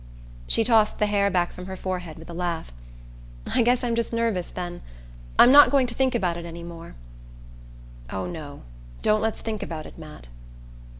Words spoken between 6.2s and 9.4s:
it any more." "Oh, no don't